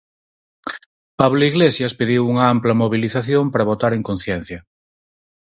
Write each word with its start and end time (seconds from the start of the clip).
Pablo 1.19 1.43
Iglesias 1.51 1.95
pediu 1.99 2.21
unha 2.31 2.45
ampla 2.53 2.77
mobilización 2.81 3.45
para 3.49 3.67
votar 3.71 3.91
en 3.97 4.03
conciencia. 4.09 4.59